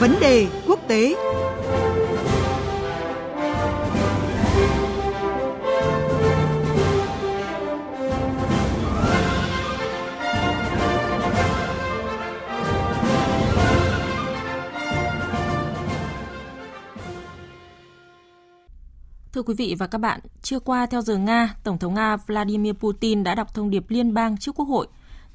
[0.00, 1.14] Vấn đề quốc tế
[19.32, 22.74] Thưa quý vị và các bạn, chưa qua theo giờ Nga, Tổng thống Nga Vladimir
[22.74, 24.86] Putin đã đọc thông điệp liên bang trước Quốc hội.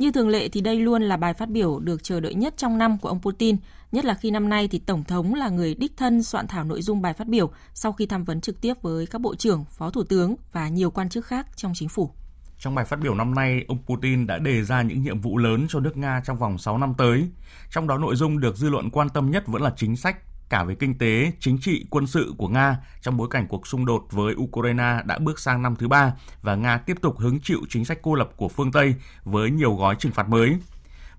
[0.01, 2.77] Như thường lệ thì đây luôn là bài phát biểu được chờ đợi nhất trong
[2.77, 3.57] năm của ông Putin,
[3.91, 6.81] nhất là khi năm nay thì Tổng thống là người đích thân soạn thảo nội
[6.81, 9.89] dung bài phát biểu sau khi tham vấn trực tiếp với các bộ trưởng, phó
[9.89, 12.11] thủ tướng và nhiều quan chức khác trong chính phủ.
[12.59, 15.65] Trong bài phát biểu năm nay, ông Putin đã đề ra những nhiệm vụ lớn
[15.69, 17.29] cho nước Nga trong vòng 6 năm tới.
[17.69, 20.17] Trong đó nội dung được dư luận quan tâm nhất vẫn là chính sách
[20.51, 23.85] cả về kinh tế, chính trị, quân sự của Nga trong bối cảnh cuộc xung
[23.85, 27.59] đột với Ukraine đã bước sang năm thứ ba và Nga tiếp tục hứng chịu
[27.69, 30.57] chính sách cô lập của phương Tây với nhiều gói trừng phạt mới.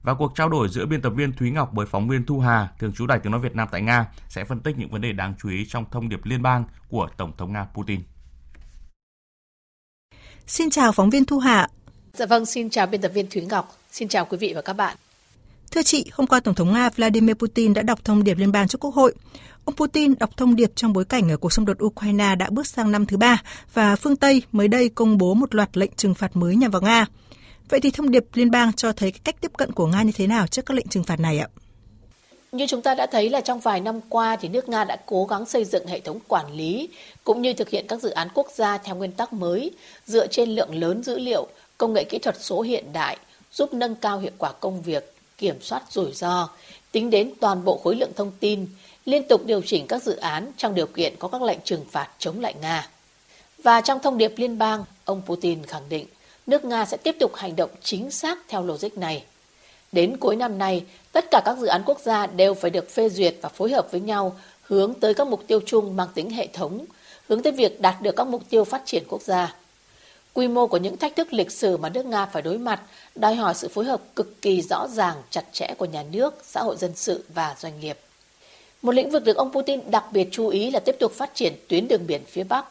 [0.02, 2.68] Và cuộc trao đổi giữa biên tập viên Thúy Ngọc với phóng viên Thu Hà,
[2.78, 5.12] thường trú Đài Tiếng Nói Việt Nam tại Nga, sẽ phân tích những vấn đề
[5.12, 8.00] đáng chú ý trong thông điệp liên bang của Tổng thống Nga Putin.
[10.46, 11.68] Xin chào phóng viên Thu Hà.
[12.12, 13.76] Dạ vâng, xin chào biên tập viên Thúy Ngọc.
[13.90, 14.96] Xin chào quý vị và các bạn.
[15.72, 18.68] Thưa chị, hôm qua Tổng thống Nga Vladimir Putin đã đọc thông điệp liên bang
[18.68, 19.14] trước Quốc hội.
[19.64, 22.66] Ông Putin đọc thông điệp trong bối cảnh ở cuộc xung đột Ukraine đã bước
[22.66, 23.42] sang năm thứ ba
[23.74, 26.82] và phương Tây mới đây công bố một loạt lệnh trừng phạt mới nhằm vào
[26.82, 27.06] Nga.
[27.68, 30.26] Vậy thì thông điệp liên bang cho thấy cách tiếp cận của Nga như thế
[30.26, 31.48] nào trước các lệnh trừng phạt này ạ?
[32.52, 35.24] Như chúng ta đã thấy là trong vài năm qua thì nước Nga đã cố
[35.24, 36.88] gắng xây dựng hệ thống quản lý
[37.24, 39.70] cũng như thực hiện các dự án quốc gia theo nguyên tắc mới
[40.06, 41.46] dựa trên lượng lớn dữ liệu,
[41.78, 43.16] công nghệ kỹ thuật số hiện đại
[43.52, 45.11] giúp nâng cao hiệu quả công việc,
[45.42, 46.48] kiểm soát rủi ro,
[46.92, 48.66] tính đến toàn bộ khối lượng thông tin,
[49.04, 52.08] liên tục điều chỉnh các dự án trong điều kiện có các lệnh trừng phạt
[52.18, 52.88] chống lại Nga.
[53.62, 56.06] Và trong thông điệp liên bang, ông Putin khẳng định
[56.46, 59.24] nước Nga sẽ tiếp tục hành động chính xác theo logic này.
[59.92, 63.08] Đến cuối năm nay, tất cả các dự án quốc gia đều phải được phê
[63.08, 66.46] duyệt và phối hợp với nhau hướng tới các mục tiêu chung mang tính hệ
[66.46, 66.84] thống,
[67.28, 69.54] hướng tới việc đạt được các mục tiêu phát triển quốc gia.
[70.34, 72.80] Quy mô của những thách thức lịch sử mà nước Nga phải đối mặt
[73.14, 76.62] đòi hỏi sự phối hợp cực kỳ rõ ràng, chặt chẽ của nhà nước, xã
[76.62, 77.98] hội dân sự và doanh nghiệp.
[78.82, 81.52] Một lĩnh vực được ông Putin đặc biệt chú ý là tiếp tục phát triển
[81.68, 82.64] tuyến đường biển phía Bắc.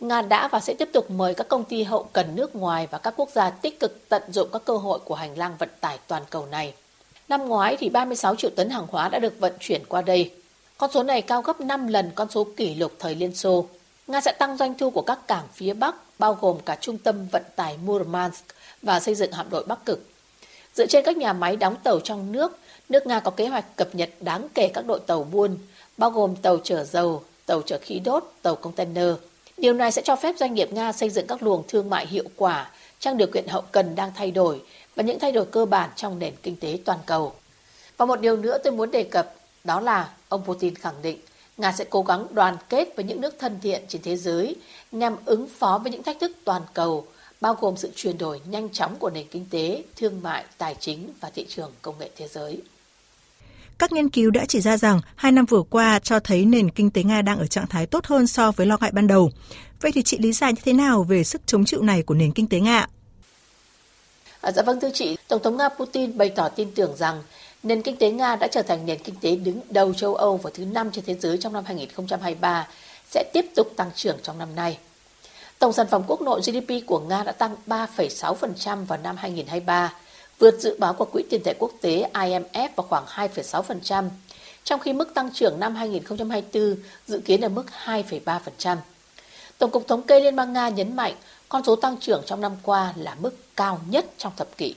[0.00, 2.98] Nga đã và sẽ tiếp tục mời các công ty hậu cần nước ngoài và
[2.98, 5.98] các quốc gia tích cực tận dụng các cơ hội của hành lang vận tải
[6.06, 6.74] toàn cầu này.
[7.28, 10.30] Năm ngoái thì 36 triệu tấn hàng hóa đã được vận chuyển qua đây.
[10.78, 13.66] Con số này cao gấp 5 lần con số kỷ lục thời Liên Xô.
[14.06, 17.28] Nga sẽ tăng doanh thu của các cảng phía Bắc, bao gồm cả trung tâm
[17.28, 18.44] vận tải Murmansk
[18.82, 20.00] và xây dựng hạm đội Bắc Cực.
[20.74, 22.58] Dựa trên các nhà máy đóng tàu trong nước,
[22.88, 25.58] nước Nga có kế hoạch cập nhật đáng kể các đội tàu buôn,
[25.96, 29.14] bao gồm tàu chở dầu, tàu chở khí đốt, tàu container.
[29.56, 32.24] Điều này sẽ cho phép doanh nghiệp Nga xây dựng các luồng thương mại hiệu
[32.36, 34.62] quả trong điều kiện hậu cần đang thay đổi
[34.96, 37.34] và những thay đổi cơ bản trong nền kinh tế toàn cầu.
[37.96, 39.34] Và một điều nữa tôi muốn đề cập
[39.64, 41.18] đó là ông Putin khẳng định
[41.56, 44.56] Nga sẽ cố gắng đoàn kết với những nước thân thiện trên thế giới
[44.92, 47.06] nhằm ứng phó với những thách thức toàn cầu,
[47.40, 51.10] bao gồm sự chuyển đổi nhanh chóng của nền kinh tế, thương mại, tài chính
[51.20, 52.60] và thị trường công nghệ thế giới.
[53.78, 56.90] Các nghiên cứu đã chỉ ra rằng hai năm vừa qua cho thấy nền kinh
[56.90, 59.30] tế Nga đang ở trạng thái tốt hơn so với lo ngại ban đầu.
[59.80, 62.32] Vậy thì chị lý giải như thế nào về sức chống chịu này của nền
[62.32, 62.86] kinh tế Nga?
[64.40, 67.22] À, dạ vâng thưa chị, Tổng thống Nga Putin bày tỏ tin tưởng rằng
[67.66, 70.50] nền kinh tế Nga đã trở thành nền kinh tế đứng đầu châu Âu và
[70.54, 72.68] thứ năm trên thế giới trong năm 2023,
[73.10, 74.78] sẽ tiếp tục tăng trưởng trong năm nay.
[75.58, 79.94] Tổng sản phẩm quốc nội GDP của Nga đã tăng 3,6% vào năm 2023,
[80.38, 84.08] vượt dự báo của Quỹ tiền tệ quốc tế IMF vào khoảng 2,6%,
[84.64, 88.76] trong khi mức tăng trưởng năm 2024 dự kiến ở mức 2,3%.
[89.58, 91.14] Tổng cục Thống kê Liên bang Nga nhấn mạnh
[91.48, 94.74] con số tăng trưởng trong năm qua là mức cao nhất trong thập kỷ.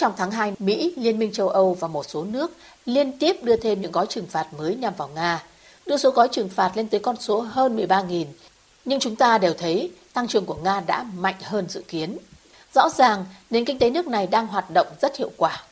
[0.00, 2.52] Trong tháng 2, Mỹ, Liên minh châu Âu và một số nước
[2.86, 5.44] liên tiếp đưa thêm những gói trừng phạt mới nhằm vào Nga,
[5.86, 8.24] đưa số gói trừng phạt lên tới con số hơn 13.000.
[8.84, 12.18] Nhưng chúng ta đều thấy tăng trưởng của Nga đã mạnh hơn dự kiến.
[12.74, 15.62] Rõ ràng, nền kinh tế nước này đang hoạt động rất hiệu quả.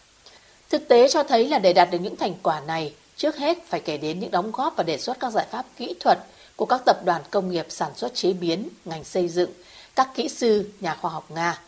[0.70, 3.80] Thực tế cho thấy là để đạt được những thành quả này, trước hết phải
[3.80, 6.18] kể đến những đóng góp và đề xuất các giải pháp kỹ thuật
[6.56, 9.50] của các tập đoàn công nghiệp sản xuất chế biến, ngành xây dựng,
[9.94, 11.58] các kỹ sư, nhà khoa học Nga.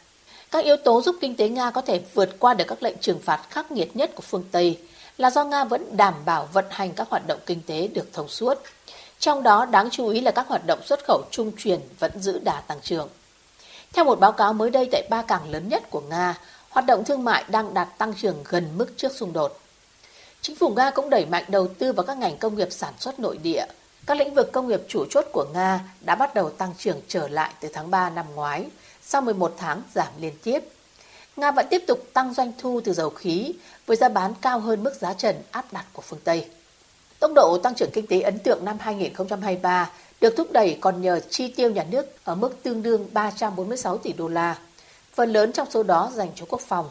[0.50, 3.20] Các yếu tố giúp kinh tế Nga có thể vượt qua được các lệnh trừng
[3.24, 4.78] phạt khắc nghiệt nhất của phương Tây
[5.18, 8.28] là do Nga vẫn đảm bảo vận hành các hoạt động kinh tế được thông
[8.28, 8.58] suốt.
[9.18, 12.38] Trong đó đáng chú ý là các hoạt động xuất khẩu trung truyền vẫn giữ
[12.38, 13.08] đà tăng trưởng.
[13.92, 16.38] Theo một báo cáo mới đây tại ba cảng lớn nhất của Nga,
[16.70, 19.58] hoạt động thương mại đang đạt tăng trưởng gần mức trước xung đột.
[20.40, 23.18] Chính phủ Nga cũng đẩy mạnh đầu tư vào các ngành công nghiệp sản xuất
[23.18, 23.66] nội địa.
[24.06, 27.28] Các lĩnh vực công nghiệp chủ chốt của Nga đã bắt đầu tăng trưởng trở
[27.28, 28.66] lại từ tháng 3 năm ngoái,
[29.12, 30.60] sau 11 tháng giảm liên tiếp.
[31.36, 33.52] Nga vẫn tiếp tục tăng doanh thu từ dầu khí
[33.86, 36.48] với giá bán cao hơn mức giá trần áp đặt của phương Tây.
[37.20, 39.90] Tốc độ tăng trưởng kinh tế ấn tượng năm 2023
[40.20, 44.12] được thúc đẩy còn nhờ chi tiêu nhà nước ở mức tương đương 346 tỷ
[44.12, 44.58] đô la,
[45.14, 46.90] phần lớn trong số đó dành cho quốc phòng.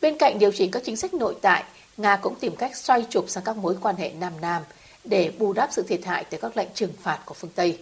[0.00, 1.64] Bên cạnh điều chỉnh các chính sách nội tại,
[1.96, 4.62] Nga cũng tìm cách xoay trục sang các mối quan hệ Nam-Nam
[5.04, 7.78] để bù đắp sự thiệt hại từ các lệnh trừng phạt của phương Tây.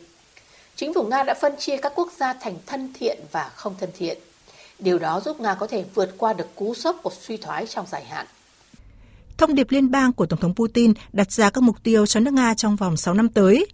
[0.79, 3.91] Chính phủ Nga đã phân chia các quốc gia thành thân thiện và không thân
[3.99, 4.19] thiện.
[4.79, 7.87] Điều đó giúp Nga có thể vượt qua được cú sốc của suy thoái trong
[7.87, 8.27] dài hạn.
[9.39, 12.35] Thông điệp liên bang của Tổng thống Putin đặt ra các mục tiêu cho nước
[12.35, 13.67] Nga trong vòng 6 năm tới.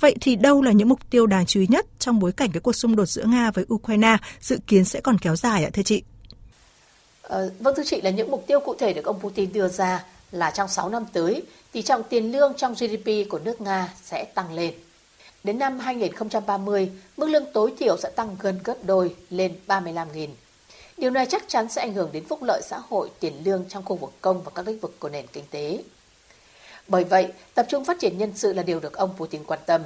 [0.00, 2.60] Vậy thì đâu là những mục tiêu đáng chú ý nhất trong bối cảnh cái
[2.60, 5.82] cuộc xung đột giữa Nga với Ukraine dự kiến sẽ còn kéo dài ạ thưa
[5.82, 6.02] chị?
[7.22, 10.04] Ờ, vâng thưa chị là những mục tiêu cụ thể được ông Putin đưa ra
[10.32, 11.42] là trong 6 năm tới,
[11.72, 14.74] tỷ trọng tiền lương trong GDP của nước Nga sẽ tăng lên.
[15.44, 20.28] Đến năm 2030, mức lương tối thiểu sẽ tăng gần gấp đôi lên 35.000.
[20.96, 23.84] Điều này chắc chắn sẽ ảnh hưởng đến phúc lợi xã hội, tiền lương trong
[23.84, 25.82] khu vực công và các lĩnh vực của nền kinh tế.
[26.88, 29.82] Bởi vậy, tập trung phát triển nhân sự là điều được ông Putin quan tâm.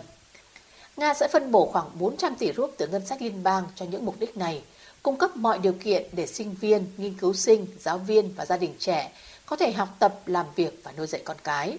[0.97, 4.05] Nga sẽ phân bổ khoảng 400 tỷ rúp từ ngân sách liên bang cho những
[4.05, 4.63] mục đích này,
[5.03, 8.57] cung cấp mọi điều kiện để sinh viên, nghiên cứu sinh, giáo viên và gia
[8.57, 9.13] đình trẻ
[9.47, 11.79] có thể học tập, làm việc và nuôi dạy con cái.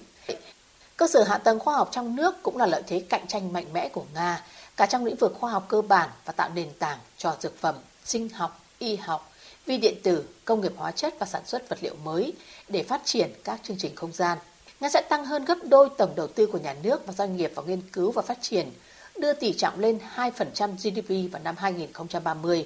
[0.98, 3.74] Cơ sở hạ tầng khoa học trong nước cũng là lợi thế cạnh tranh mạnh
[3.74, 4.44] mẽ của Nga,
[4.78, 7.76] cả trong lĩnh vực khoa học cơ bản và tạo nền tảng cho dược phẩm,
[8.06, 9.32] sinh học, y học,
[9.66, 12.34] vi điện tử, công nghiệp hóa chất và sản xuất vật liệu mới
[12.70, 14.38] để phát triển các chương trình không gian.
[14.80, 17.52] Nga sẽ tăng hơn gấp đôi tổng đầu tư của nhà nước và doanh nghiệp
[17.56, 18.72] vào nghiên cứu và phát triển,
[19.18, 22.66] đưa tỷ trọng lên 2% GDP vào năm 2030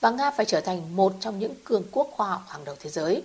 [0.00, 2.90] và Nga phải trở thành một trong những cường quốc khoa học hàng đầu thế
[2.90, 3.22] giới.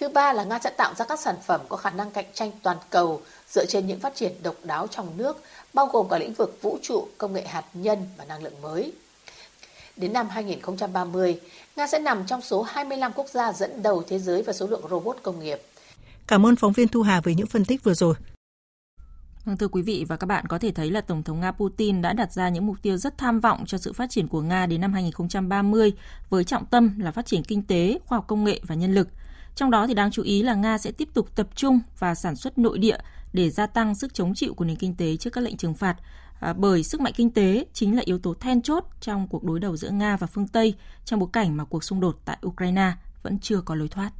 [0.00, 2.50] Thứ ba là Nga sẽ tạo ra các sản phẩm có khả năng cạnh tranh
[2.62, 5.42] toàn cầu dựa trên những phát triển độc đáo trong nước,
[5.74, 8.92] bao gồm cả lĩnh vực vũ trụ, công nghệ hạt nhân và năng lượng mới.
[9.96, 11.40] Đến năm 2030,
[11.76, 14.84] Nga sẽ nằm trong số 25 quốc gia dẫn đầu thế giới về số lượng
[14.90, 15.62] robot công nghiệp.
[16.26, 18.14] Cảm ơn phóng viên Thu Hà với những phân tích vừa rồi.
[19.44, 22.02] Vâng, thưa quý vị và các bạn có thể thấy là Tổng thống Nga Putin
[22.02, 24.66] đã đặt ra những mục tiêu rất tham vọng cho sự phát triển của Nga
[24.66, 25.92] đến năm 2030
[26.30, 29.08] với trọng tâm là phát triển kinh tế, khoa học công nghệ và nhân lực.
[29.54, 32.36] Trong đó thì đáng chú ý là Nga sẽ tiếp tục tập trung và sản
[32.36, 32.98] xuất nội địa
[33.32, 35.96] để gia tăng sức chống chịu của nền kinh tế trước các lệnh trừng phạt.
[36.40, 39.60] À, bởi sức mạnh kinh tế chính là yếu tố then chốt trong cuộc đối
[39.60, 40.74] đầu giữa Nga và phương Tây
[41.04, 42.92] trong bối cảnh mà cuộc xung đột tại Ukraine
[43.22, 44.10] vẫn chưa có lối thoát.